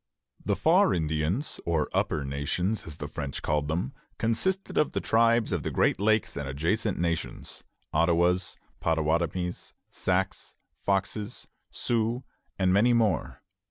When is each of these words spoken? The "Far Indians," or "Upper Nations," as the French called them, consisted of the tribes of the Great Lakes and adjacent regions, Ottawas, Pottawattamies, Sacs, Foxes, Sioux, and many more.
The 0.43 0.55
"Far 0.55 0.95
Indians," 0.95 1.59
or 1.63 1.87
"Upper 1.93 2.25
Nations," 2.25 2.87
as 2.87 2.97
the 2.97 3.07
French 3.07 3.43
called 3.43 3.67
them, 3.67 3.93
consisted 4.17 4.75
of 4.75 4.93
the 4.93 4.99
tribes 4.99 5.51
of 5.51 5.61
the 5.61 5.69
Great 5.69 5.99
Lakes 5.99 6.35
and 6.35 6.49
adjacent 6.49 6.97
regions, 6.97 7.63
Ottawas, 7.93 8.57
Pottawattamies, 8.81 9.73
Sacs, 9.91 10.55
Foxes, 10.79 11.45
Sioux, 11.69 12.23
and 12.57 12.73
many 12.73 12.93
more. 12.93 13.43